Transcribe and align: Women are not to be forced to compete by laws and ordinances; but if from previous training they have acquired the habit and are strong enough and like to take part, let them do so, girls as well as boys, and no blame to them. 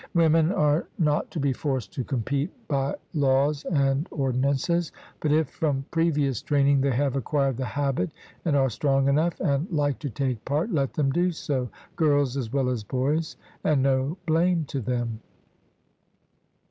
Women 0.15 0.51
are 0.51 0.87
not 0.97 1.29
to 1.29 1.39
be 1.39 1.53
forced 1.53 1.93
to 1.93 2.03
compete 2.03 2.49
by 2.67 2.95
laws 3.13 3.63
and 3.65 4.07
ordinances; 4.09 4.91
but 5.19 5.31
if 5.31 5.47
from 5.51 5.85
previous 5.91 6.41
training 6.41 6.81
they 6.81 6.89
have 6.89 7.15
acquired 7.15 7.57
the 7.57 7.65
habit 7.65 8.09
and 8.43 8.55
are 8.55 8.71
strong 8.71 9.09
enough 9.09 9.39
and 9.39 9.69
like 9.69 9.99
to 9.99 10.09
take 10.09 10.43
part, 10.43 10.71
let 10.71 10.95
them 10.95 11.11
do 11.11 11.31
so, 11.31 11.69
girls 11.97 12.35
as 12.35 12.51
well 12.51 12.67
as 12.67 12.83
boys, 12.83 13.37
and 13.63 13.83
no 13.83 14.17
blame 14.25 14.65
to 14.69 14.81
them. 14.81 15.19